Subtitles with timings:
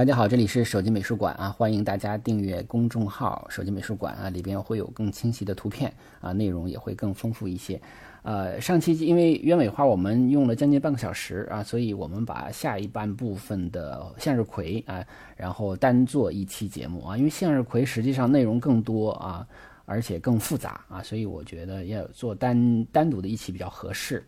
[0.00, 5.92] 大家好，这里是手机美术馆啊，欢迎大家订阅公众号“手机美术馆”啊，里边会有更清晰的图片
[6.22, 7.78] 啊，内容也会更丰富一些。
[8.22, 15.04] 呃，上期因为鸢尾花我们用了将近半个小时啊，所以我们把下一半部分的向日葵啊，
[15.36, 19.46] 然后单做一期节目啊，因为向日葵实际上内容更多啊，
[19.84, 24.24] 而且更复杂啊，所以我觉得要做单单独的一期比较合适。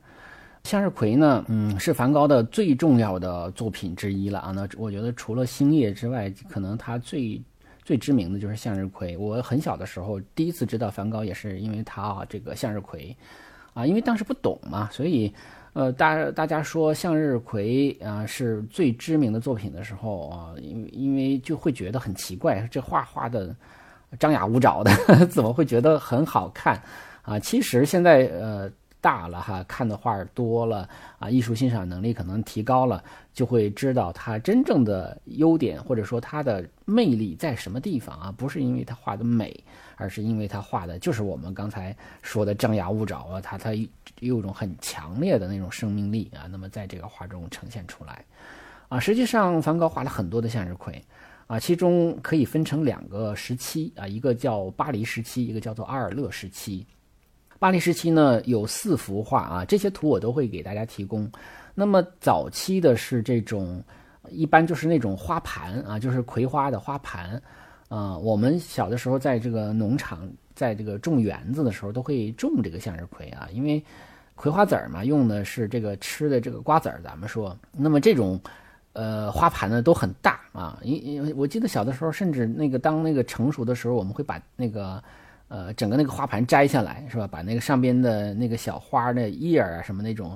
[0.64, 4.52] 向日葵呢，嗯，是梵高的最重要的作品之一了啊。
[4.52, 7.40] 那我觉得除了星夜之外，可能他最
[7.84, 9.16] 最知名的就是向日葵。
[9.16, 13.14] 我很小的时候第一次知道梵高，也是因为他啊这个向日葵，
[13.74, 15.34] 啊，因为当时不懂嘛，所以
[15.72, 23.54] 呃，大大家说向日葵啊是最知名的作品的时候啊，因为因为就会觉得很奇怪，这画画的
[24.18, 24.92] 张牙舞爪的，
[25.26, 26.80] 怎么会觉得很好看
[27.22, 27.36] 啊？
[27.40, 28.70] 其实现在呃。
[29.02, 33.02] 大了哈，看的画多了啊，艺术欣赏能力可能提高了，
[33.34, 38.32] 就会知道它真正的优点或者说它的魅力在什么地方啊？
[38.34, 39.52] 不是因为它画的美，
[39.96, 43.74] 而是因为它画的就是我们刚才说的张牙舞爪啊，它它
[44.20, 46.46] 有一种很强烈的那种生命力啊。
[46.48, 48.24] 那么在这个画中呈现出来
[48.88, 51.04] 啊，实际上梵高画了很多的向日葵
[51.48, 56.86] 啊，其中可以分成两个时期啊，一个叫巴黎时期，一个叫做阿尔勒时期。
[57.62, 61.30] 巴黎时期呢有四幅画啊，这些图我都会给大家提供。
[61.76, 63.80] 那么早期的是这种，
[64.30, 67.40] 一般就是那种花盘啊，就是葵花的花盘
[67.88, 68.18] 啊。
[68.18, 73.80] 我们小的时候在这个农场，在这个种园子的时候，都会种这个向日葵啊，因为
[74.34, 77.00] 葵花籽儿嘛，用的是这个吃的这个瓜子儿。
[77.04, 78.40] 咱们说，那么这种
[78.92, 85.00] 呃花盘呢都很大啊，因因我记得小的时候，甚至那个当那个成熟的时候，我们会把那个。
[85.52, 87.26] 呃，整个那个花盘摘下来是吧？
[87.26, 90.34] 把那个上边的那个小花的叶儿啊，什么那种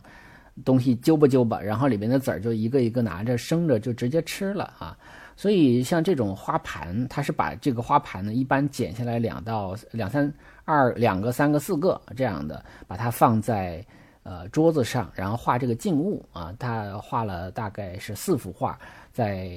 [0.62, 4.94] 东西揪吧揪吧，然后里边的籽儿就一个一个拿着生着就直接吃了啊。
[5.34, 10.30] 所以像这种花盘，它是把这个花盘呢一般剪下来两到两三
[10.66, 13.82] 二两个三个四个这样的，把它放在
[14.22, 16.54] 呃桌子上，然后画这个静物啊。
[16.58, 18.78] 他画了大概是四幅画，
[19.14, 19.50] 在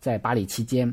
[0.00, 0.90] 在巴黎期间。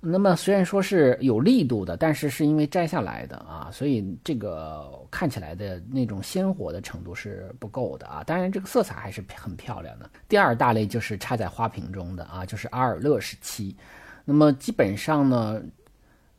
[0.00, 8.22] 那么虽然说是有力度的，但是是因为摘下来的啊，所以这个看起来的那种鲜活的程度是不够的啊。
[8.22, 10.08] 当然，这个色彩还是很漂亮的。
[10.28, 13.76] 第二大类就是插在花瓶中的啊，就是阿尔勒时期。
[14.24, 15.60] 那么基本上呢，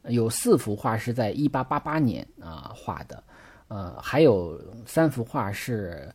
[0.03, 3.21] 有四幅画是在一八八八年啊画的，
[3.67, 6.09] 呃，还有三幅画是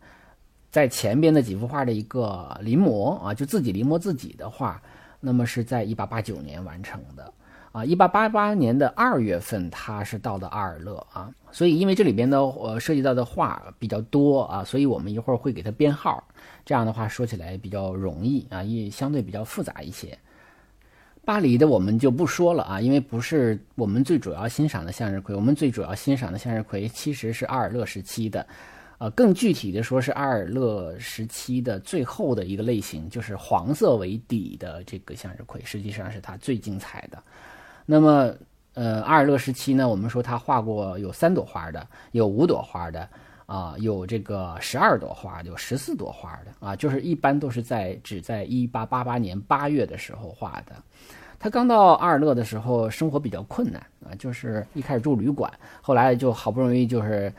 [0.71, 4.81] 在前边的几幅画的一个临摹啊，就自己临摹自己的画。
[5.25, 7.33] 那么是在一八八九年完成的，
[7.73, 16.23] 啊，一八八八年的二月份，他是到的阿尔勒啊，所以因为这里边的呃涉及到的画比较多啊，所以我们一会儿会给他编号，
[16.65, 20.19] 这样的话说起来比较容易啊，也相对比较复杂一些。
[21.25, 28.47] 巴黎的我们就不说了啊，因为不是我们最主要欣赏的向日葵，我们最主要欣赏的向日葵其实是阿尔勒时期的。
[28.99, 37.21] 呃，更具体的说，是阿尔勒时期的最后的一个类型，就是黄色为底的这个向日葵，实际上是它最精彩的。
[37.85, 38.33] 那么，
[38.75, 43.09] 呃，阿尔勒时期呢，我们说他画过有三朵花的，有五朵花的，
[43.47, 50.77] 啊，有这个十二朵花，有十四朵花的，啊，就是一般都是在只在一八八八年八月的时候画的。
[51.39, 57.31] 他刚到阿尔勒的时候，生活比较困难啊，就是一开始住旅馆，后来就好不容易就是。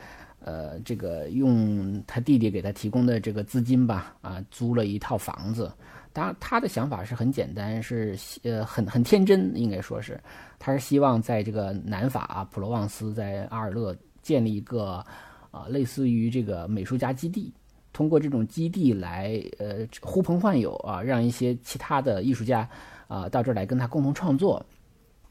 [0.45, 5.71] 呃，这个用他弟弟给他提供的这个资金吧，啊，租了一套房子。
[6.13, 10.21] 当然，他的想法是很简单，是呃很很天真，应该说是，
[10.59, 15.03] 他是希望在这个南法啊，普罗旺斯，在阿尔勒建立一个
[15.49, 17.51] 啊类似于这个美术家基地，
[17.91, 22.69] 通过这种基地来呃呼朋唤友啊，让一些其他的艺术家
[23.07, 24.63] 啊到这儿来跟他共同创作。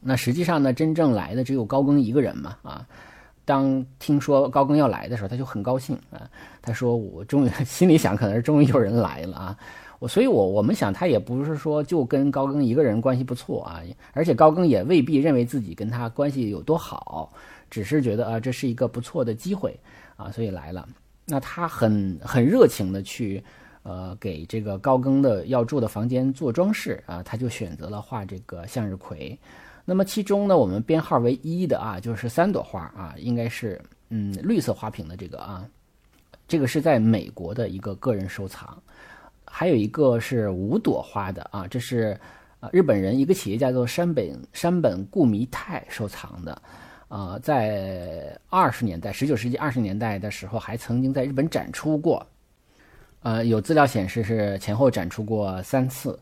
[0.01, 2.85] 那实际上呢，真正来的只有高更一个人嘛，啊。
[3.45, 6.29] 当听说高更要来的时候，他就很高兴啊。
[6.63, 9.59] 他说：“我终于心里想，可能是终于有人来了啊。”
[10.01, 13.81] 我，所以我我们想，他也不是说就跟高更一个人关系不错啊，
[14.13, 17.33] 而且高更也未必认为自己跟他关系有多好，
[17.71, 19.79] 只是觉得啊，这是一个不错的机会
[20.17, 20.89] 啊，所以来了。
[21.27, 23.43] 那他很很热情的去
[23.83, 29.39] 呃给这个高更的要住的房间做装饰啊，他就选择了画这个向日葵。
[29.85, 35.69] 那么其中呢，我们编号为一的啊，就是三朵花啊，应该是嗯绿色花瓶的这个啊，
[36.49, 38.83] 这个是在美国的一个个人收藏。
[39.47, 42.19] 还有一个是五朵花的啊，这是
[42.61, 46.63] 啊日本人一个企业家叫做山本山本固弥太收藏的，
[47.09, 52.27] 啊，在二十年代，十九世纪二十年代的时候，还曾经在日本展出过，
[53.21, 56.19] 呃，有资料显示是前后展出过三次。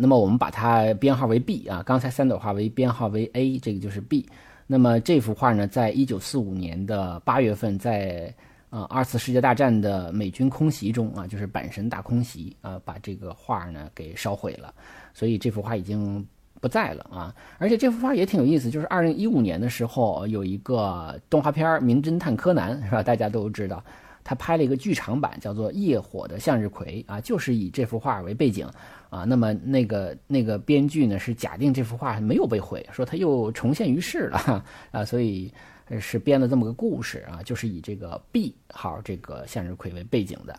[0.00, 4.24] 那么我们把它编号为 B 啊，刚才三朵花为编号为 A，这个就是 B。
[4.64, 8.32] 那么这幅画呢，在一九四五年的八月份，在
[8.70, 14.72] 呃二次世界大战的美军空袭中啊，就是阪神大空袭啊，把这个画呢给烧毁了，
[15.12, 16.24] 所以这幅画已经
[16.60, 17.34] 不在了啊。
[17.58, 23.02] 而且这幅画也挺有意思，就是二零一五年的时候有一个动画片《名侦探柯南》，是吧？
[23.02, 23.82] 大家都知道。
[24.28, 28.68] 他拍了一个剧场版，叫做《夜火的向日葵》啊，就是以这幅画为背景
[29.08, 29.24] 啊。
[29.24, 35.50] 那么那个那个编剧呢是假定这幅画没有被毁，说他又重现于世了 啊，所以
[35.98, 40.54] 是编了这么个故事啊，就是以这个 B 号这个向日葵为背景的。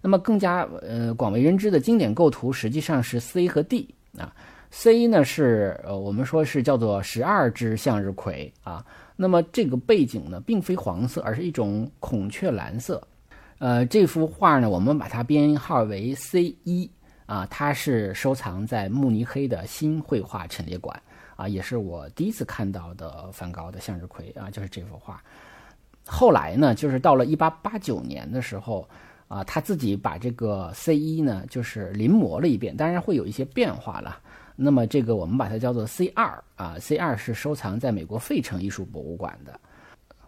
[0.00, 4.34] 那么更加呃广为人知的经典构图实际上是 C 和 D 啊
[4.72, 8.84] ，C 呢是呃我们说是叫做十二只向日葵啊。
[9.14, 13.00] 那么这个背景呢并非黄色，而是一种孔雀蓝色。
[13.62, 16.90] 呃，这幅画呢，我们把它编号为 C 一
[17.26, 21.00] 啊，它是收藏在慕尼黑的新绘画陈列馆
[21.36, 25.22] 啊，也是我第一次看到的梵高的向日葵啊，就是这幅画。
[26.04, 28.88] 后来呢，就是到了一八八九年的时候
[29.28, 34.18] 啊，他自己把这个 C 一呢，就是临摹了一遍，当然会有一些变化了。
[34.56, 39.60] 那么这个我们把它叫做 C 二啊，C 二是收藏在美国费城艺术博物馆的。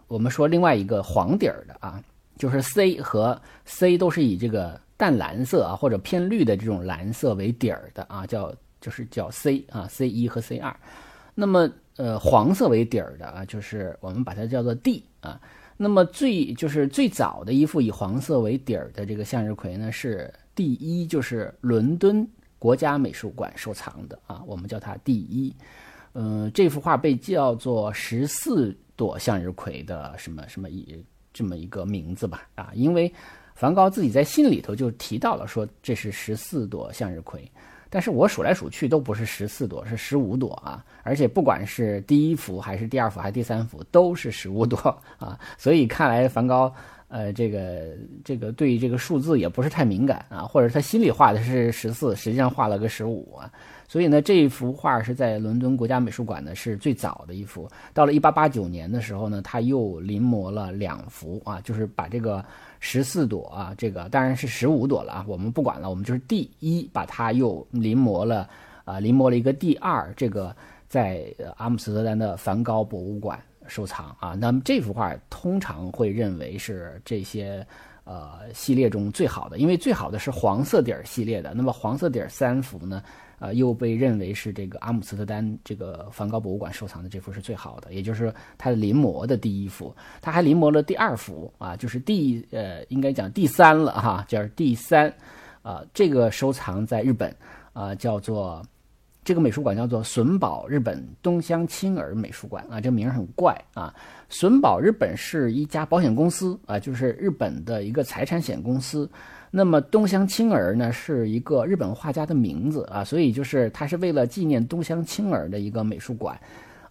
[0.07, 2.01] 我们说另外一个黄底儿的啊。
[2.37, 10.75] 就是 C 和 C 都是以这个淡蓝色啊或者偏绿的这种蓝色为底儿的啊，叫就是叫 C 啊 C 一和 C 二。
[11.33, 15.39] 那么呃黄色为底儿的啊，就是我们把它叫做 D 啊。
[15.77, 22.25] 那么最就是最早的一幅以黄色为底儿的这个向日葵呢，是第一，就是伦敦
[22.57, 25.53] 国家美术馆收藏的啊，我们叫它第一。
[26.13, 31.03] 嗯，这幅画被叫做十四朵向日葵的什么什么一。
[31.35, 33.13] 这么一个名字吧，啊，因为
[33.55, 37.51] 梵高自己在信里头就提到了，说这是十四朵向日葵，
[37.89, 44.77] 但是我数来数去都不是十四朵，是十五朵啊，而且不管是第一幅还是第二幅还是第三幅，都是十五朵
[45.19, 46.73] 啊，所以看来梵高。
[47.07, 47.95] 呃，这个
[48.25, 53.49] 这个对这个数字也不是太敏感啊，或者他心里画的是十四，实际上画了个十五啊。
[53.87, 57.69] 所以呢，这一幅画是在伦敦国家美术馆呢是最早的一幅。
[57.93, 62.43] 到了一八八九年的时候呢，他又临摹了两幅啊，就是把这个
[62.79, 68.49] 十四朵啊，这个当然是十五朵了啊，我们不管了，我们就是第一把它又临摹了
[68.83, 70.55] 啊，临摹了一个第二，这个
[70.87, 71.25] 在
[71.57, 73.39] 阿姆斯特丹的梵高博物馆。
[73.67, 77.65] 收藏啊，那么这幅画通常会认为是这些
[78.05, 81.53] 呃系列中最好的，因为最好的是黄色底儿系列的。
[81.53, 83.03] 那么黄色底儿三幅呢，
[83.39, 89.93] 呃，又被认为是这个阿姆斯特丹这个梵高博物馆收藏的这幅是最好的，也就是他的临摹的第一幅。
[90.21, 95.13] 他还临摹了第二幅啊，就是第呃应该讲第三了哈，就是第三
[95.61, 97.35] 啊，这个收藏在日本
[97.73, 98.63] 啊，叫做。
[99.25, 103.91] 这个美术馆叫做损保日本东乡青儿美术馆啊，这名儿很怪啊。
[104.29, 109.09] 损保日本是一家保险公司啊，就是日本的一个财产险公司。
[109.49, 116.39] 那么东乡青儿呢，是一个日本画家的名字啊，所以就是它是为了纪念东乡青儿的一个美术馆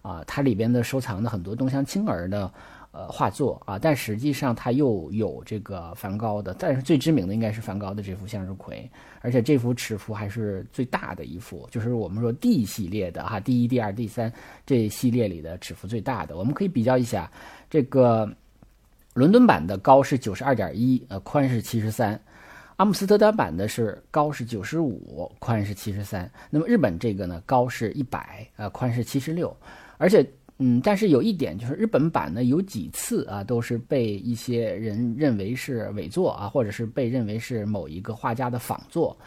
[0.01, 2.51] 啊，它里边的收藏的很多东乡青儿的。
[2.97, 14.31] 呃，画作啊，但实际上它又有这个梵高的，但是最知名的应该是梵高的这幅向日葵，而且这幅尺幅还是最大的一幅，就是我们说 D 系列的哈，第一、第二、第三
[14.65, 16.37] 这系列里的尺幅最大的。
[16.37, 17.29] 我们可以比较一下，
[17.69, 18.33] 这个
[19.13, 22.17] 伦敦版的高是九十二点一，呃，宽是七十三；
[22.77, 26.31] 阿姆斯特丹版的是高是九十五，宽是七十三。
[26.49, 29.53] 那么日本这个呢，高是一百，呃，宽是七十六，
[29.97, 30.25] 而且。
[30.57, 39.17] 嗯，但是有一点就是日本版呢，有几次啊，都是被一些人认为是伪作啊，或者是被认为是某一个画家的仿作。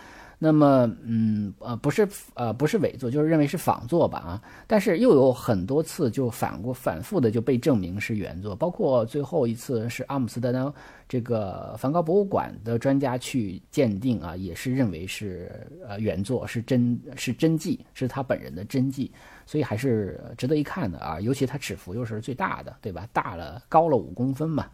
[0.41, 10.73] 那么，嗯，呃，不是，呃，不是伪作，就是认为是仿作吧，啊，但是又有很多次就反过反复的就被证明是原作，包括最后一次是阿姆斯特丹
[11.09, 15.51] 这个梵高博物馆的专家去鉴定啊，也是认为是
[15.85, 19.11] 呃原作，是真，是真迹，是他本人的真迹，
[19.45, 23.09] 所以还是值得一看的啊，尤其他尺幅又是最大的，对吧？
[23.13, 24.67] 大了高了五公分嘛。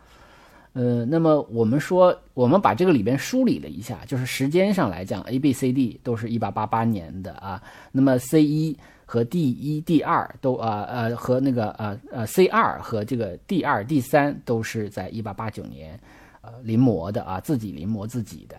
[0.74, 7.62] 呃，那么我们说，我们把这个里边梳理了一下，就是时间上来讲，A、B、C、D 都是一八八八年的啊。
[7.92, 8.76] 那么 C 一
[9.06, 15.98] 和 D 一、D 二都啊呃和那个呃呃 C 二和这个 D 二、D 三都是在一八八九年
[16.40, 18.56] 呃临摹的啊，自己临摹自己的。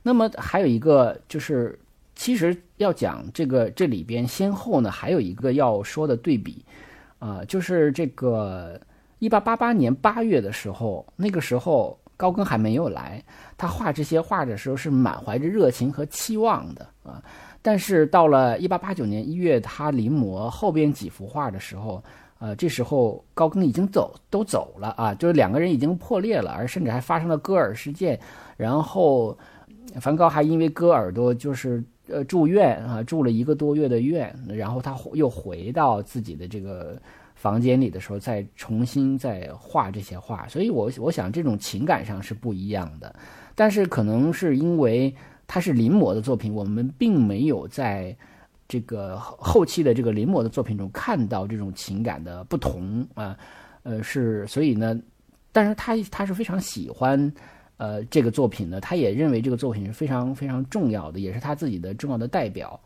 [0.00, 1.76] 那么还有一个就是，
[2.14, 6.64] 其实要讲这个这里边先后呢，还有一个要说的对比
[7.18, 8.80] 啊，就是这个
[9.18, 13.22] 一八八八年八月的时候，那个时候高更还没有来，
[13.56, 17.22] 他画这些画的时候是满怀着热情和期望的啊。
[17.60, 22.02] 但是到了一八八九年一月，他临摹后边几幅画的时候，
[22.38, 28.18] 呃，这时候高更已经走都走了啊，就是两个人已经破裂了，而甚至还发生了割耳事件。
[28.56, 29.36] 然后，
[30.00, 34.32] 梵高还因为割耳朵就是呃住院啊，住了一个多月的院。
[34.46, 36.96] 然后他又回到自己的这个
[37.38, 40.46] 房间里的时候，再重新再画这些画。
[40.48, 43.14] 所以，我我想这种情感上是不一样的。
[43.54, 45.14] 但是可能是因为。
[45.50, 48.14] 它是临摹的作品，我们并没有在
[48.68, 53.34] 这个后期的这个临摹的作品中看到这种情感的不同啊，
[53.82, 55.00] 呃，是所以呢，
[55.50, 57.32] 但是他他是非常喜欢
[57.78, 62.78] 呃这个作品的，他也认为这个作品是非常非常重要的，也是他自己的重要的代表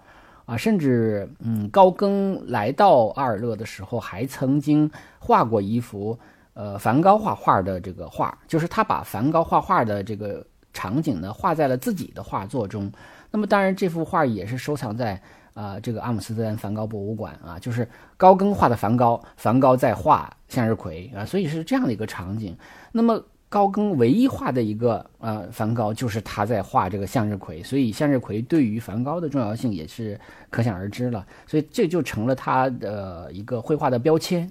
[0.44, 6.18] 啊，甚至嗯高更来到阿尔勒的时候，还曾经画过一幅
[6.54, 10.46] 呃梵高画画的这个画，就是他把梵高画画的这个。
[10.74, 12.90] 场景呢画在了自己的画作中，
[13.30, 15.20] 那么当然这幅画也是收藏在
[15.52, 22.56] 啊这个阿姆斯特丹梵高博物馆啊，就是高更画的梵高，梵高在画向日葵啊，所以是这样的一个场景。
[22.90, 23.22] 那么
[23.52, 30.18] 高更唯一画的一个呃梵高就是他在画这个向日葵，所以向日葵对于梵高的重要性也是
[30.48, 34.50] 可想而知了，所以这就成了他的一个绘画的标签。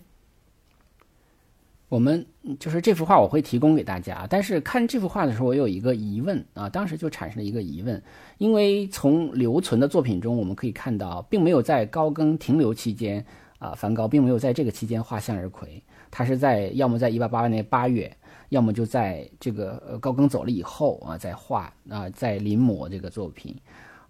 [1.90, 2.24] 我们
[2.60, 4.28] 就是这幅画，我会提供给大家。
[4.30, 8.00] 但是看这幅画的时候，我有一个疑问啊，当时就产生了一个疑问，
[8.38, 13.26] 因为从留存的作品中，我们可以看到，并没有在高更停留期间
[13.58, 18.16] 啊，梵高并没有在这个期间画向日葵，他是在要么在一八八八年八月，
[18.50, 23.58] 要么就在这个高更走了以后啊，在画啊，在临摹这个作品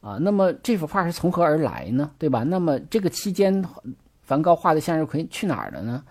[0.02, 0.18] 啊。
[0.20, 2.12] 那么这幅画是从何而来呢？
[2.18, 2.44] 对吧？
[2.44, 3.64] 那么这个期间，
[4.24, 6.04] 梵高画的向日葵去哪儿了呢？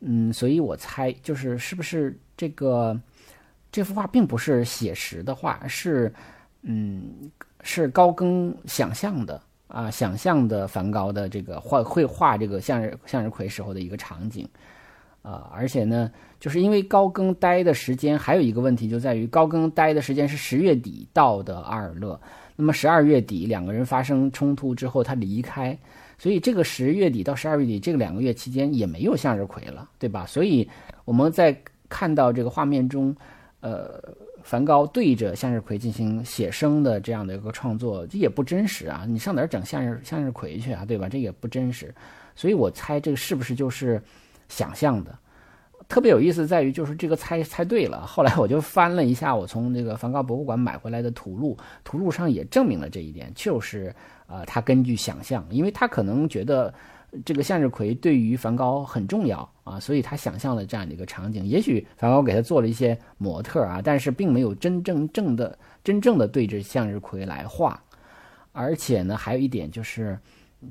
[0.00, 2.98] 嗯，所以我猜就是是不是这个
[3.72, 6.12] 这幅画并不是写实的画，是
[6.62, 7.30] 嗯
[7.62, 14.46] 是高更想象的啊，想象的梵高的这个画绘画这个向日向日葵时候的一个场景
[15.24, 22.20] 啊，而且呢，就是因为高更待的时间还有一个问题就在于高更待的时间是十月底到的阿尔勒，
[22.54, 25.76] 那么十二月底两个人发生冲突之后他离开。
[26.18, 30.26] 所以这个十月底到十二月底这个两个月期间也没有向日葵了，对吧？
[30.26, 30.68] 所以
[31.06, 33.14] 我们在看到这个画面中，
[33.60, 34.00] 呃，
[34.42, 39.04] 梵高对着向日葵进行写生的这样的一个创作，这也不真实啊！
[39.08, 41.08] 你上哪儿整向日向日葵去啊，对吧？
[41.08, 41.92] 这也不真实。
[42.36, 44.00] 所以我猜这个是不是就是
[44.54, 45.18] 想象的？
[45.88, 48.04] 特别有意思在于，就是这个猜猜对了。
[48.08, 53.94] 后来我就翻了一下我从那个梵高博物馆买回来的图录，图录上也证明了这一点，就是。
[54.26, 56.72] 啊，他根据想象，因为他可能觉得
[57.26, 61.44] 这个向日葵对于梵高很重要啊，所以他想象了这样的一个场景。
[61.44, 67.78] 也许梵高给他做了一些模特啊，但是并没有真正正的真正的对着向日葵来画。
[68.52, 70.18] 而且呢，还有一点就是，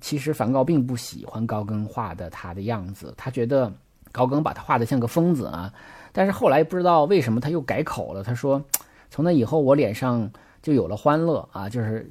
[0.01, 3.71] 其实梵高并不喜欢高更画的他的样子，他觉得
[4.12, 5.73] 高更把他画的像个疯子啊。
[6.12, 8.63] 但是后来不知道为什么他又改口了，他说
[9.09, 10.29] 从那以后我脸上
[10.62, 12.09] 就有了欢乐啊，就是。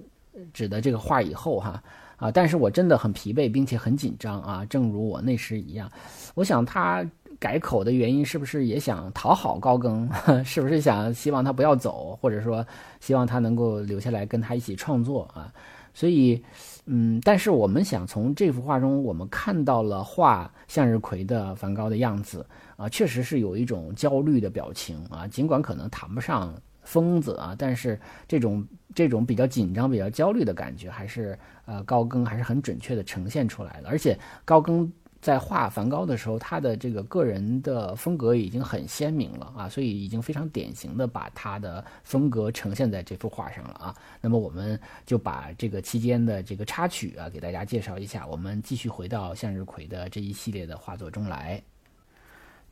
[0.55, 1.81] 指的这个画以后哈
[2.17, 5.89] 啊，但是我真的很疲惫，并且很紧张啊，正如我那时一样。
[6.35, 7.07] 我想他
[7.43, 10.09] 改口的原因是不是也想讨好高更？
[10.47, 12.65] 是不是想希望他不要走，或者说
[13.01, 15.53] 希望他能够留下来跟他一起创作啊？
[15.93, 16.41] 所以，
[16.87, 22.47] 嗯，但是我们想从这幅画中，我们看到了画向日葵的梵高的样子
[22.77, 26.55] 啊，确实是有一种焦虑的表情啊，尽管可能谈不上。
[26.85, 27.55] 疯子啊！
[27.57, 27.97] 但是
[28.27, 33.89] 这种这种比较紧张、比较焦虑的感觉，还是呃高更还是很准确的呈现出来了。
[33.89, 43.95] 而且高更在画梵高的时候，他的这个个人的风格已经很鲜明了啊，所以已经非常典型的把他的风格呈现在这幅画上了啊。
[44.21, 48.27] 那么我们就把这个期间的这个插曲啊给大家介绍一下。
[48.27, 51.63] 我们继续回到向日葵的这一系列的画作中来。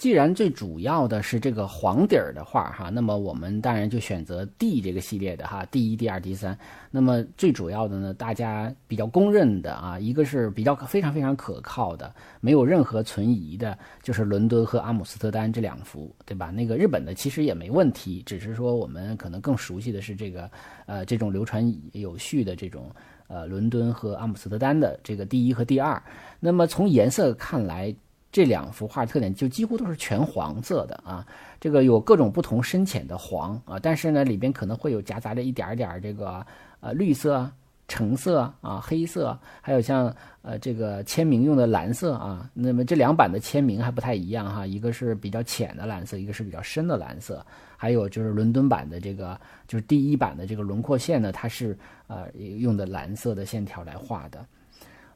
[0.00, 6.58] 既然最主要的是这个黄底儿的画哈，那么我们当然就选择 D 这个系列的哈，第一、第二、第三。
[6.90, 16.50] 那么最主要的呢，大家比较公认的啊，一个是比较非常非常可靠的，没有任何存疑的，就是伦敦和阿姆斯特丹这两幅，对吧？
[16.50, 20.50] 那个日本的其实也没问题，只是说我们可能更熟悉的是这个
[20.86, 22.90] 呃这种流传有序的这种
[23.28, 26.02] 呃伦敦和阿姆斯特丹的这个第一和第二。
[26.40, 27.94] 那么从颜色看来。
[28.32, 31.26] 这两幅画特点就几乎都是全黄色的啊，
[31.58, 36.46] 这个有各种不同深浅的黄啊，但是呢里边可能会有夹杂着一点点这个
[36.78, 37.50] 呃绿色、
[37.88, 42.48] 橙色啊、黑色，还有像呃这个签名用的蓝色啊。
[42.54, 47.44] 那么这两版的签名还不太一样哈，一个是比较浅的蓝色，一个是比较深的蓝色。
[47.76, 54.46] 还有就是伦敦版的这个就是第一版的这个轮廓线呢，它是呃用的蓝色的线条来画的。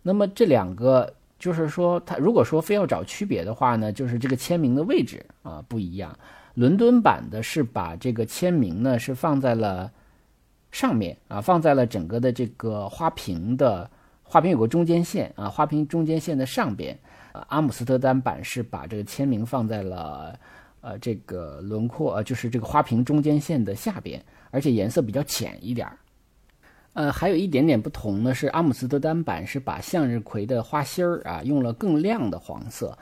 [0.03, 1.15] 那么这两个。
[1.39, 6.17] 就是说，他如果说非要找区别的话呢，就是这个签名的位置啊不一样。
[6.55, 9.91] 伦敦版的是把这个签名呢是放在了
[10.71, 13.91] 上面啊，放在了整个的这个花瓶的
[14.23, 16.97] 花瓶有个中间线啊，花瓶中间线的上边。
[17.49, 20.39] 阿姆斯特丹版是把这个签名放在了
[20.81, 25.99] 呃这个轮廓呃就是这个花瓶中间线的下边，而且颜色比较浅一点儿。
[26.95, 32.97] 呃，还有一点点不同呢，是阿姆斯特丹版是把向日葵的花心儿啊用了更亮的黄色，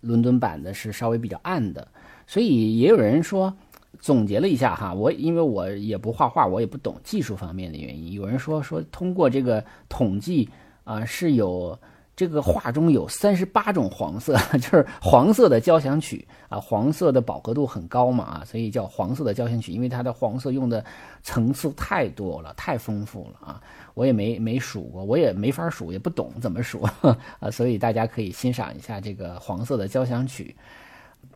[0.00, 1.88] 伦敦版的是稍微比较暗的，
[2.26, 3.52] 所以也有人说，
[3.98, 10.48] 总结了一下哈，我因为我也不画画，我也不懂技术方面的原因，有人说说通过这个统计
[10.84, 11.78] 啊是有。
[12.18, 20.84] 这个画中有三十八种黄色， 就是黄色的交响曲啊，黄色的饱和度很高嘛啊，所以叫黄色的交响曲，因为它的黄色用的
[21.22, 23.62] 层次太多了，太丰富了啊，
[23.94, 26.82] 我也没没数过，我也没法数，也不懂怎么数
[27.38, 30.56] 啊，所以大家可以欣赏一下这个黄色的交响曲。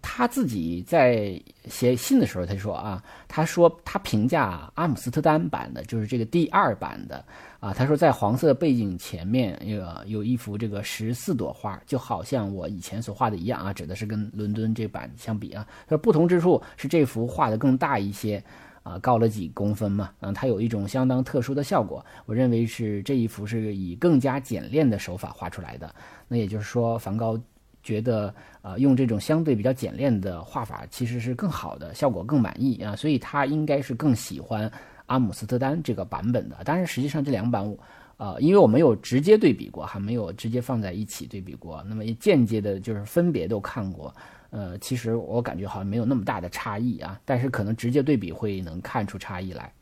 [0.04, 7.24] 他自己在写信的时候，他说啊，他说他评价阿姆斯特丹版的，就是这个第二版的
[7.60, 18.42] 啊，他说在黄色背景前面有有一幅这个十四朵花，就好像我以前所画的一样啊，指的是跟伦敦这版相比啊，他说不同之处是这幅画的更大一些
[18.82, 25.94] 啊，高了几公分嘛，嗯，它有一种相当特殊的效果，我认为是这一幅是以更加简练的手法画出来的，
[26.26, 27.40] 那也就是说梵高。
[27.82, 34.70] 觉得呃用这种相对比较简练的画法其实是更好的，效果更满意啊，所以他应该是更喜欢
[35.06, 36.56] 阿姆斯特丹这个版本的。
[36.64, 37.76] 当然，实际上这两版，
[38.16, 44.14] 呃，因为我没有直接对比过，还没有直接放在一起对比过，那么也间接的就是分别都看过，
[44.50, 49.72] 呃，其实我感觉好像没有那么大的差异啊，但是可能直接对比会能看出差异来。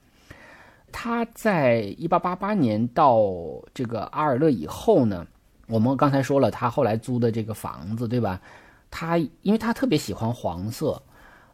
[0.91, 3.21] 他在一八八八年到
[3.73, 5.27] 这个阿尔勒以后呢？
[5.71, 8.41] 我们刚才说了，他后来租的这个房子，对吧？
[8.91, 11.01] 他因为他特别喜欢黄色，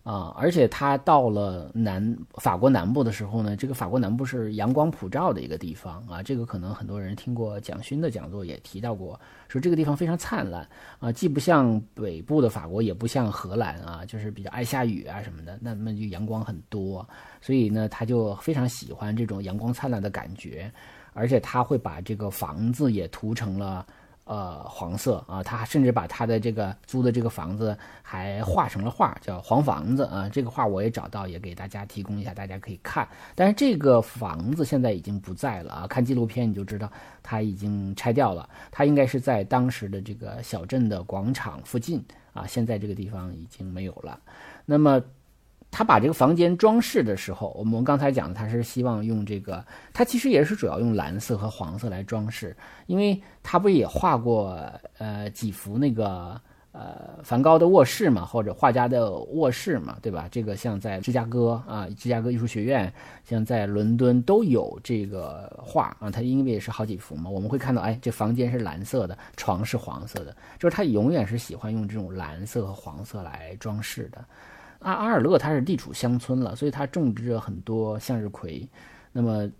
[0.02, 6.22] 啊，而且他到了南法国南部的时候呢，这个法国南部是阳光普照的一个地方啊。
[6.22, 10.66] 这个可能很多人听过蒋勋的讲座也提到过，说这个地方非常灿烂
[10.98, 15.58] 啊，既不像北部的法国，也不像荷兰啊，就是比较爱下雨啊什么的。
[15.60, 17.06] 那么就阳光很多，
[17.42, 20.72] 所以呢，他就非常喜欢这种阳光灿烂的感觉，
[21.12, 23.86] 而且他会把这个房子也涂成了。
[24.26, 30.28] 呃，黄色啊，他甚至把他的这个租的这个房子还画成了画，叫黄房子啊。
[30.28, 33.08] 这个画我也找到，也给大家提供一下，大家可以看。
[33.36, 36.90] 但是这个房子现在已经不在了啊，看纪录片你就知道
[37.22, 38.48] 它已经拆掉了。
[38.72, 44.18] 它应该是在当时的这个小镇的广场附近啊，现在这个地方已经没有了。
[44.64, 45.00] 那么。
[45.76, 49.62] 他把这个房间装饰的时候，我们刚才讲的，他是希望用这个，
[49.92, 54.58] 他其实也是主要用蓝色和黄色来装饰，因为他不也画过
[54.96, 56.40] 呃几幅那个
[56.72, 60.26] 呃梵高的卧室嘛，或者画家的卧室嘛，对吧？
[60.32, 62.90] 这个像在芝加哥啊，芝加哥艺术学院，
[63.22, 74.24] 像在伦敦都有这个画啊，他因为也是好几幅嘛，我们会看到，哎，这房间是蓝色的，床是黄色的，就是他永远是喜欢用这种蓝色和黄色来装饰的。
[74.86, 78.64] 阿阿尔勒它是地处乡村了，所以它种植着很多向日葵。
[79.10, 79.50] 那么，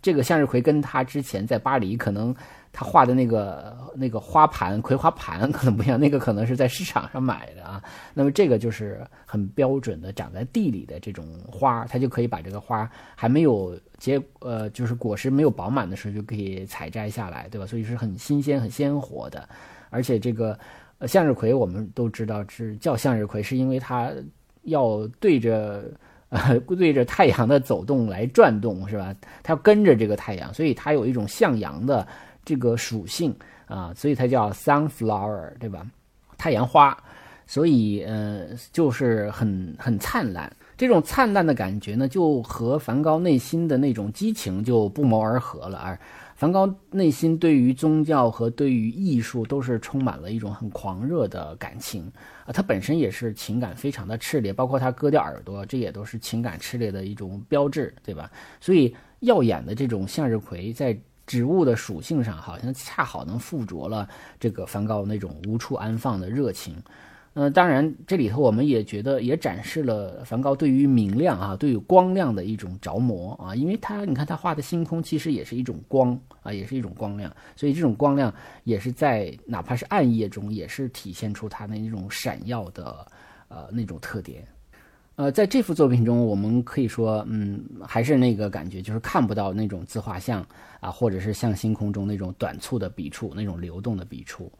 [0.00, 2.34] 这个向日葵跟他之前在巴黎可能
[2.72, 7.82] 他画的那个那个花盘葵花盘可能不一样，那个可能是在市场上买的啊。
[8.14, 17.66] 那么这个就是很标准的长在地里的这种花，它就可以把这个花还没有结呃就是果实没有饱满的时候就可以采摘下来，对吧？
[17.66, 19.46] 所以是很新鲜很鲜活的，
[19.90, 20.58] 而且这个
[21.06, 24.10] 向日葵我们都知道是叫向日葵，是因为它。
[24.64, 25.84] 要对着
[26.28, 29.14] 呃对着太阳的走动来转动是吧？
[29.42, 32.06] 它要跟着这个太阳，所以它有一种向阳的
[32.44, 33.34] 这个属性
[33.66, 35.86] 啊，所以它叫 sunflower 对吧？
[36.36, 36.96] 太阳花，
[37.46, 40.50] 所以呃就是很很灿烂。
[40.76, 45.98] 这种灿烂的感觉呢，就和梵高内心的那种激情就不谋而合了而。
[46.34, 52.10] 梵高内心对于宗教和对于艺术都是充满了一种很狂热的感情
[52.44, 58.30] 啊，他本身也是情感非常的炽烈，包括他割掉耳朵，这也都是情感炽烈的一种标志，对吧？
[58.60, 66.76] 所以耀眼的这种向日葵在植物的属性上，好像恰好能附着了这个梵高那种无处安放的热情。
[67.36, 83.04] 嗯，当然，这里头我们也觉得也展示了梵高对于明亮啊，对于光亮的一种着魔啊，因为他你看他画的星空其实也是一种光啊，也是一种光亮，所以这种光亮也是在哪怕是暗夜中，也是体现出他那种闪耀的
[83.48, 84.46] 呃那种特点。
[85.16, 90.44] 呃，在这幅作品中，我们可以说，嗯，还是那个感觉，就是看不到那种自画像
[90.78, 94.52] 啊，或者是像星空中那种短促的笔触，那种流动的笔触。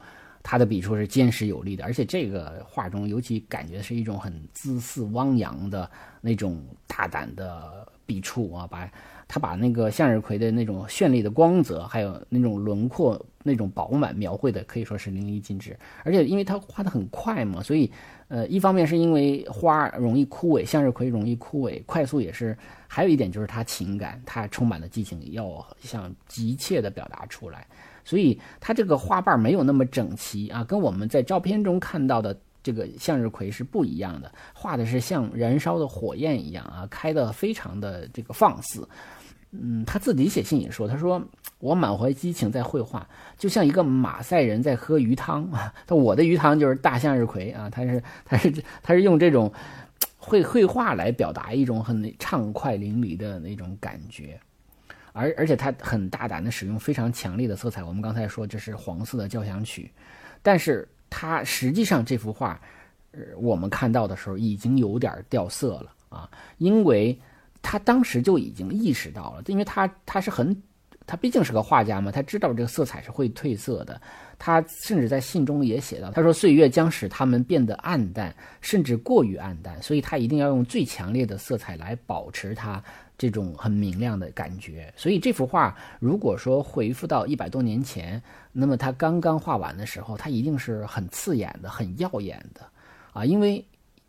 [0.47, 8.89] 他的笔触是坚实有力的，而且这个画中尤其感觉是一种很恣肆汪洋的那种大胆的笔触啊，把
[9.27, 15.75] 他把那个向日葵的那种绚丽的光泽，还有那种轮廓那种饱满描绘的可以说是淋漓尽致。
[16.05, 17.91] 而且因为他画的很快嘛，所以
[18.29, 22.57] 呃，一方面是因为花容易枯萎，向日葵容易枯萎，快速也是。
[22.89, 27.67] 还有一点就是它情感，它充满了激情，要想急切的表达出来。
[28.05, 38.89] 所以它这个花瓣没有那么整齐啊，跟我们在照片中看到的这个向日葵是不一样的，画的是像燃烧的火焰一样啊，开的非常的这个放肆。
[39.57, 41.23] 嗯，他自己写信也说，他说
[41.59, 45.73] 我满怀激情在绘画，就像一个马赛人在喝鱼汤啊。
[45.87, 49.53] 他我的鱼汤就是大向日葵啊，他是他是他是用这种
[50.19, 54.39] 绘绘画来表达一种很畅快淋漓的那种感觉。
[55.13, 59.89] 而而且他很大胆的使用非常强烈的色彩，我们刚才说这是黄色的交响曲，
[60.43, 62.61] 但是他实际上这幅画，
[63.13, 67.17] 呃，我们看到的时候已经有点掉色了啊，因为
[67.65, 70.55] 他当时就已经意识到了，因为他他是很，
[71.07, 74.01] 他毕竟是个画家嘛，他知道这个色彩是会褪色的，
[74.39, 82.81] 他甚至在信中也写到，他说岁月将使它们变得暗淡，甚至过于暗淡，所以他一定要用最强烈的色彩来保持它。
[83.17, 92.67] 这种很明亮的感觉，所以这幅画如果说回复到一百多年前，那么他刚刚画完的时候，它一定是很刺眼的、很耀眼的，
[93.13, 93.65] 啊，因为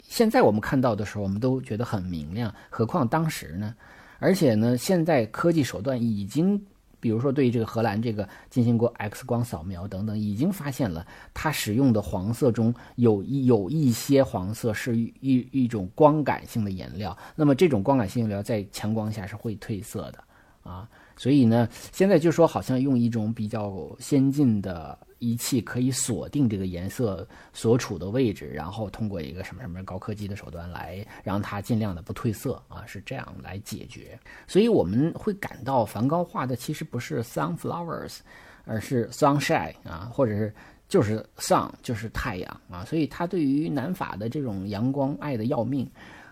[0.08, 3.76] 现在我们看到的时候，我们都觉得很明亮，何况当时呢？
[4.20, 6.62] 而且呢，现在科技手段已经。
[6.98, 17.16] 比如说，对这个荷兰这个进行过 X 光扫描等等，已经发现了它使用的黄色中有一有一些黄色是一一种光感性的颜料。
[17.36, 20.24] 那么这种光感性颜料在强光下是会褪色的
[20.64, 20.90] 啊。
[21.16, 24.98] 所以呢，现在就说好像用一种比较先进的。
[25.26, 34.20] 仪器可以锁定这个颜色所处的位置，然后通过一个什么什么高科技的手段来让它尽量的不褪色啊，是这样来解决。
[34.46, 38.20] 所以我们会感到梵高画的其实不是 sunflowers，
[38.66, 40.54] 而是 sunshine 啊，或者是
[40.88, 42.86] 就是 sun 就是太阳啊。
[42.86, 45.90] 所以他对于南法的这种阳光爱的要命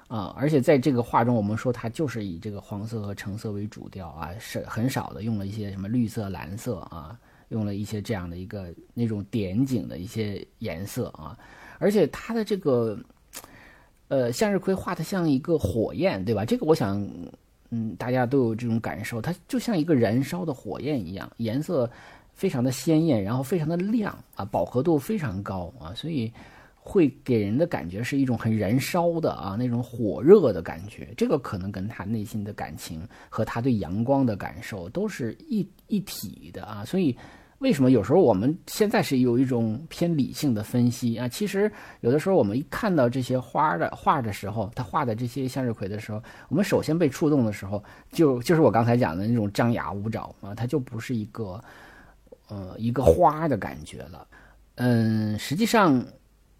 [0.08, 7.18] 啊，而且在这个画中，我们说他就是以这个黄色和橙色为主调啊，是很少的用了一些什么绿色、蓝色啊。
[7.54, 11.38] 用了一些这样的一个那种点景的一些颜色啊，
[11.78, 13.00] 而且它的这个
[14.08, 16.44] 呃向日葵画的像一个火焰，对吧？
[16.44, 17.00] 这个我想，
[17.70, 21.88] 嗯，大家都有这种感受，它就像一个燃烧的火焰一样，颜色
[22.34, 26.34] 非常的鲜艳，然后非常的亮啊，饱和度非常高啊，所以
[26.76, 31.14] 会给人的感觉是一种很燃烧的啊那种火热的感觉。
[31.16, 37.16] 这个可能跟他内心的感情和他对阳光的感受都是一一体的啊，所以。
[37.64, 41.30] 为什么有时候我们现在是有一种偏理性的分析啊？
[41.30, 41.72] 其实
[42.02, 51.58] 有的时候我们一看到这些花的画的时候，他画的这些向日葵的时候，我们首先被触动的时候，就就是我刚才讲的那种张牙舞爪啊，它就不是一个
[52.50, 54.28] 呃一个花的感觉了。
[54.76, 56.06] 嗯，实际上，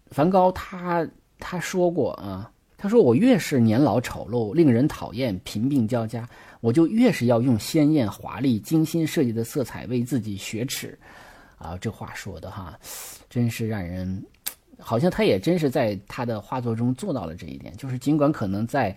[0.06, 1.06] 梵高他
[1.38, 2.50] 他说过啊，
[2.84, 6.28] 他说我越是年老丑陋、令人讨厌、贫病交加。
[6.60, 10.98] 我就越是要用鲜艳、华丽、精心设计的色彩为自己雪耻，
[11.56, 12.78] 啊，这话说的哈，
[13.30, 14.22] 真是让人，
[14.78, 17.74] 好像他也真是在他的画作中做到了这一点。
[17.78, 18.94] 就是尽管可能在，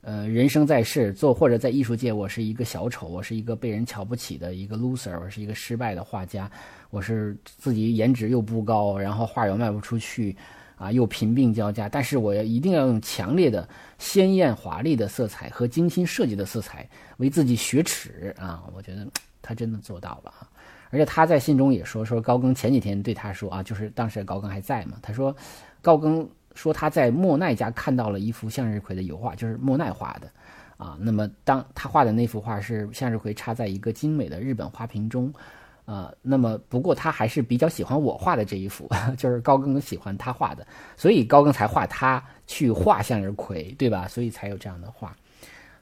[0.00, 6.50] 呃，人生在世做或者在艺术界，我是一个小丑，我是一个被人瞧不起的一个 loser，我是一个失败的画家，
[6.88, 10.34] 我是自己颜值又不高，然后画又卖不出去。
[10.76, 13.66] 啊，又贫病交加，但是我要一定要用强烈的、
[13.98, 16.86] 鲜艳、华丽的色彩和精心设计的色彩
[17.16, 18.62] 为自己雪耻啊！
[18.74, 19.06] 我觉得
[19.40, 20.46] 他真的做到了啊！
[20.90, 25.34] 而且他在信中也说，说高更前几天对他说啊，就是当时高更还在嘛，他说
[25.80, 30.30] 高更说他在莫奈家看到了一幅向日葵的油画，就是莫奈画的
[30.76, 30.98] 啊。
[31.00, 35.32] 那么当他画的那幅画是向日葵插在一个精美的日本花瓶中。
[35.86, 44.08] 啊，那么不过他还是比较喜欢我画的这一幅， 就是高更喜欢他画的，所以高更才画他去画向日葵，对吧？
[44.08, 45.16] 所以才有这样的画。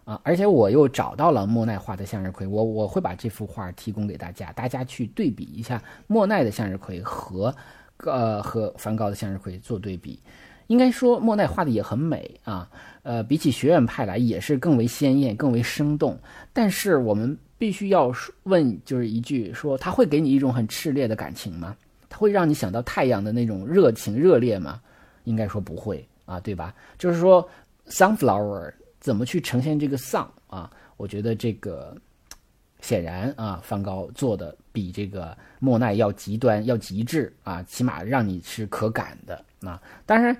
[0.05, 7.55] 啊，而且我又找到了莫奈画的向日葵，我我会把这幅画提供给大家，大家去对比一下莫奈的向日葵和，
[8.05, 10.21] 呃和梵高的向日葵做对比。
[10.69, 12.69] 应该说莫奈画的也很美啊，
[13.03, 16.19] 呃，比起学院派来也是更为鲜艳、更为生动。
[16.53, 18.13] 但是我们必须要
[18.45, 21.77] 问，就是一句说，他会给你一种很炽烈的感情吗？
[22.09, 24.81] 他会让你想到太阳的那种热情、热烈吗？
[25.25, 26.75] 应该说不会啊，对吧？
[26.99, 27.47] 就是说
[27.89, 28.73] ，sunflower。
[29.01, 30.71] 怎么去呈现这个丧啊？
[30.97, 31.95] 我觉得这个
[32.81, 39.79] 显然啊，梵高做的比这个莫奈要极端、要极致啊，起码让你是可感的啊。
[40.07, 40.35] 当然。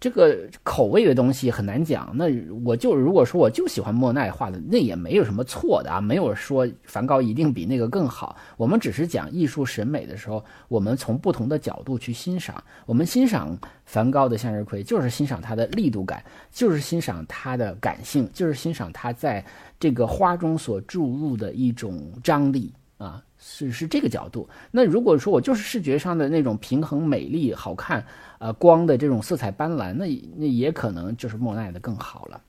[0.00, 2.12] 这个口味的东西很难讲。
[2.14, 2.26] 那
[2.64, 8.36] 我就如果说我就喜欢莫奈画的，那也没有什么错的啊，没有说梵高一定比那个更好。
[8.56, 12.62] 我们只是讲艺术审美的时候，我们从不同的角度去欣赏。
[12.86, 19.44] 我们欣赏梵高的向日葵，就是欣赏它的力度感，就是欣赏它的感性，就是欣赏它在
[19.80, 23.22] 这个花中所注入的一种张力啊。
[23.38, 24.48] 是是这个角度。
[24.70, 28.04] 那如果说我就是视觉上的那种平衡、美丽、好看，
[28.38, 32.40] 呃，光的这种色彩斑斓，那那也可能就是莫奈的更好了。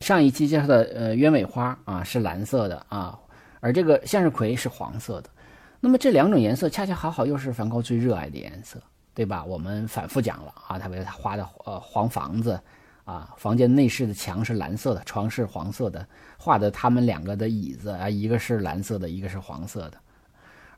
[0.00, 3.18] 上一期介绍的呃鸢尾花啊是蓝色的啊，
[3.60, 5.30] 而这个向日葵是黄色的。
[5.78, 8.80] 那么这两种颜色恰恰好好又是梵高最热爱的颜色，
[9.14, 9.44] 对吧？
[9.44, 12.60] 我们反复讲了啊，他为他画的呃黄房子
[13.04, 16.06] 啊，房间内饰的墙是蓝色的，床是黄色的，
[16.38, 19.98] 画的他们两个的椅子啊，一个是蓝色的，一个是黄色的。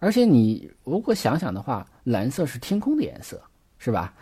[0.04, 3.40] 而且你如果想想的话，蓝色是天空的颜色，
[3.78, 4.12] 是吧？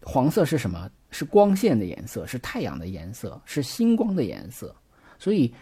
[0.00, 0.90] 黄色是什么？
[1.10, 4.74] 是光线的颜色，是太阳的颜色，是星光的颜色。
[5.18, 5.52] 所以，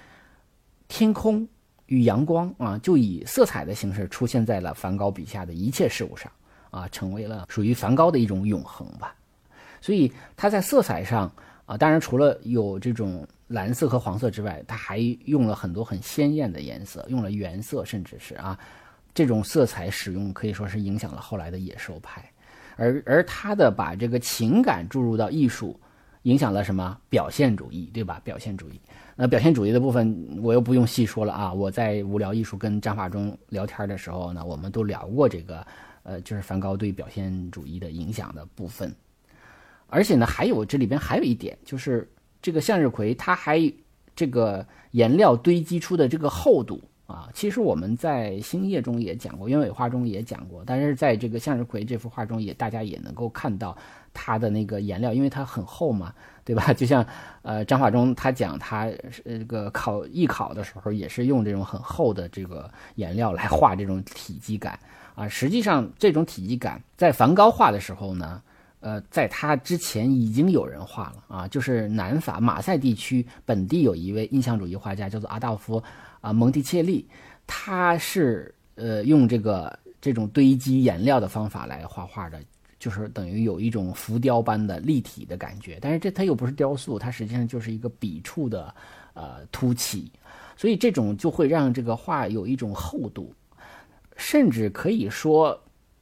[0.86, 1.46] 天空
[1.86, 6.30] 与阳光啊，就以色彩的形式出现在了梵高笔下的一切事物上
[6.70, 9.12] 啊，成为了属于梵高的一种永恒吧。
[9.80, 11.28] 所以他在色彩上
[11.64, 18.56] 啊，当然除了有这种蓝色和黄色之外，他还用了很多很鲜艳的颜色，用了原色，甚至是啊。
[19.16, 22.22] 这种色彩使用可以说是影响了后来的野兽派，
[22.76, 25.80] 而而他的把这个情感注入到艺术，
[26.24, 28.20] 影响了什么表现主义，对吧？
[28.22, 28.78] 表现主义，
[29.16, 31.50] 那表现主义的部分我又不用细说了啊。
[31.50, 35.66] 我在无聊艺术跟张法中聊天的时候呢，我们都聊过这个，
[36.02, 38.94] 呃，就是梵高对表现主义的影响的部分。
[39.86, 42.06] 而且呢，还有这里边还有一点，就是
[42.42, 43.72] 这个向日葵，它还
[44.14, 46.82] 这个颜料堆积出的这个厚度。
[47.06, 53.76] 啊，其实我们在星夜中也讲过，鸢尾花中也讲过，但是在这个向日葵这幅画中也，大家也能够看到
[54.12, 56.12] 它的那个颜料，因为它很厚嘛，
[56.44, 56.70] 对吧？
[56.74, 57.06] 就像
[57.42, 58.86] 呃张法中他讲他
[59.24, 64.76] 呃这个考艺考的时候，也是用这种很厚的这个颜料来画这种体积感
[65.14, 65.28] 啊。
[65.28, 68.42] 实际上这种体积感在梵高画的时候呢，
[68.80, 75.80] 呃，在他之前已经有人画了啊，就是南法马赛地区本地有一位印象主义画家叫做阿道夫。
[76.26, 77.06] 啊，蒙蒂切利，
[77.46, 82.42] 他是呃用这个这种堆积颜料的方法来画画的，
[82.80, 85.78] 就是等于有一种浮雕般的立体的感觉。
[85.80, 88.74] 但是这它又不是雕塑，它实际上就是一个笔触的
[89.14, 90.10] 呃凸起，
[90.56, 93.32] 所以这种就会让这个画有一种厚度，
[94.16, 95.56] 甚至可以说。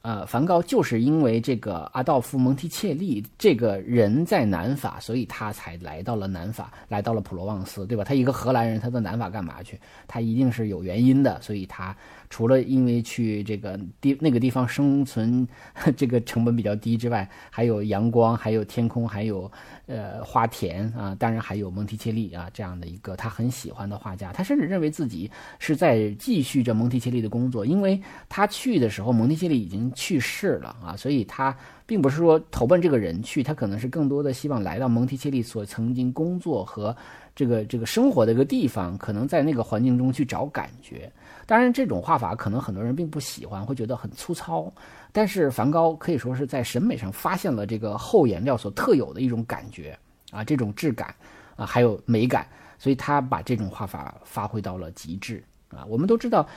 [0.05, 8.03] 呃，梵高就是因为这个阿道夫·蒙提切利这个人在南法，所以他才来到了南法，来到了普罗旺斯，对吧？
[8.03, 9.79] 他一个荷兰人，他到南法干嘛去？
[10.07, 11.95] 他一定是有原因的，所以他。
[12.29, 15.47] 除了因为去这个地那个地方生存，
[15.97, 19.51] 这个成本比较低之外，还有阳光，还有天空，还有
[19.87, 24.31] 呃花田啊，当然还有蒙提切利啊这样的一个他很喜欢的画家。
[24.33, 36.95] 他甚至认为自己是在继续着蒙提切利的工作，因为他去的时候蒙提切利已经去世了啊，所以他并不是说投奔这个人去，他可能是更多的希望来到蒙提切利所曾经工作和
[37.35, 41.11] 这个这个生活的一个地方，可能在那个环境中去找感觉。
[41.45, 44.71] 当然，这种画法可能很多人并不喜欢，会觉得很粗糙。
[45.11, 49.97] 但是梵高可以说是在审美上发现了这个厚颜料所特有的一种感觉
[50.31, 51.13] 啊，这种质感
[51.55, 52.47] 啊，还有美感，
[52.79, 55.85] 所以他把这种画法发挥到了极致啊。
[55.87, 56.47] 我们都知道，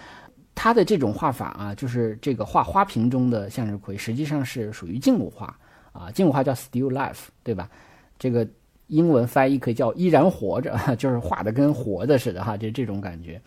[0.54, 5.56] 他的这种画法啊，就是这个画花瓶中的向日葵，实际上是属于静物画
[5.92, 7.68] 啊，静物画叫 still life，对吧？
[8.18, 8.48] 这个
[8.88, 13.40] 英文翻译可以叫依然活着， 就是画的跟活的似的哈，就这种感觉。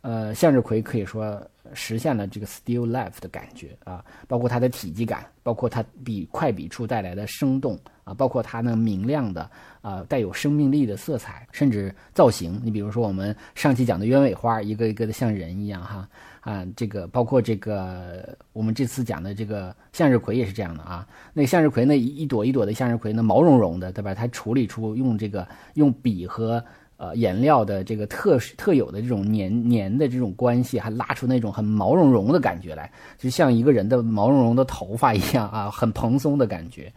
[0.00, 1.40] 呃，向日葵可以说
[1.74, 9.48] 实现了这个 still life 的感觉啊，包括它的体积感，包括它笔快笔触带来的生动啊，包括它那明亮的
[9.80, 12.60] 啊带有生命力的色彩，甚至造型。
[12.64, 16.08] 你比如说我们上期讲的鸢尾花，一个一个的像人一样哈
[16.42, 21.06] 啊，这个包括这个我们这次讲的这个向日葵也是这样的啊。
[21.32, 24.12] 那向日葵那一朵一朵的向日葵，那毛茸茸的，对吧？
[24.12, 26.62] 它处理出用这个用笔和
[26.96, 36.92] 呃颜料的这个特特有的这种粘粘的这种关系，还拉出那种很毛茸茸的感觉来，就像一个人的毛茸茸的头发一样啊，很蓬松的感觉。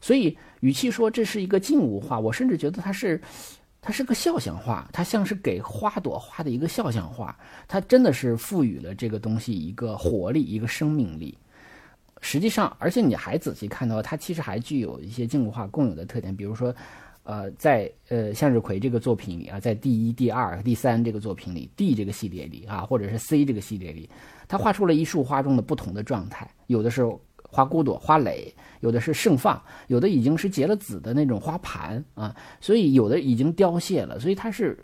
[0.00, 3.20] 所以，与其说这是一个静物画，我甚至觉得它是。
[3.84, 11.36] 它是个肖像画，它像是给花朵画的一个肖像画，它真的是赋予了这个东西一个活力、一个生命力。
[12.20, 16.72] 实际上，而且你还仔细看到，它其实还具有一些静物画共有的特点，比如说，
[17.24, 24.08] 呃，在呃向日葵这个作品里啊，在第一、第二、第三这个作品里，D 这个系列里啊，或者是 C 这个系列里，
[24.46, 27.20] 它画出了一束花中的不同的状态，有的时候。
[27.52, 34.82] 花骨朵、花蕾，有的是盛放，有的已经是结了籽的那种花盘啊，所以有的已经凋谢了，所以它是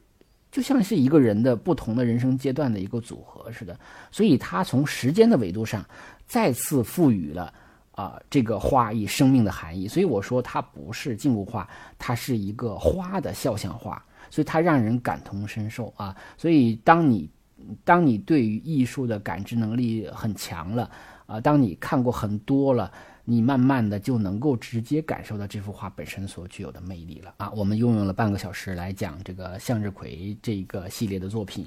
[0.53, 3.81] 就像是一个人的不同的人生阶段的一个组合似的，
[4.13, 5.83] 所以它从时间的维度上
[6.27, 7.51] 再次赋予了
[7.93, 17.31] 啊这个花以生命的含义，所以我说它不是静物画，它是一个花的肖像画，所以它让人感同身受啊，所以当你
[17.83, 20.91] 当你对于艺术的感知能力很强了。
[21.29, 22.91] 啊，当你看过很多了，
[23.25, 27.49] 你慢慢的就能够直接感受到这幅画本身所具有的魅力了啊！
[27.53, 31.65] 我们用用了半个小时来讲这个向日葵这个系列的作品，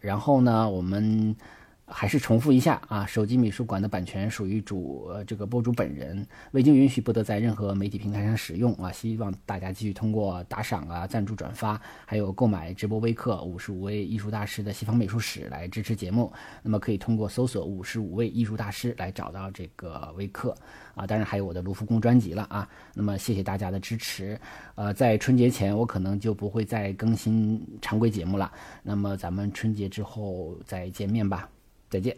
[0.00, 1.34] 然后呢，我们。
[1.90, 8.92] 还是重复一下啊，手机美术馆的版权属于主这个博主本人，未经允许不得在任何媒体平台上使用啊。
[8.92, 16.32] 希望大家继续通过打赏啊、赞助、转发，还有购买直播微课五十五位艺术大师的西方美术史来支持节目。
[16.62, 20.54] 那么可以通过搜索五十五位艺术大师来找到这个微课
[20.94, 21.06] 啊。
[21.06, 22.68] 当然还有我的卢浮宫专辑了啊。
[22.94, 24.38] 那么谢谢大家的支持。
[24.74, 28.52] 呃，在春节前我可能就不会再更新常规节目了。
[28.82, 31.48] 那么咱们春节之后再见面吧。
[31.88, 32.16] 再见。